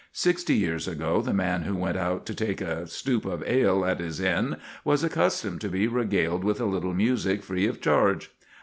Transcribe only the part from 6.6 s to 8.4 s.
little music free of charge.